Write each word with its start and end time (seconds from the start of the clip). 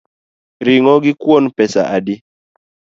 Ring’o 0.65 0.93
gi 1.03 1.13
kuon 1.21 1.45
pesa 1.57 1.81
adi? 1.97 2.15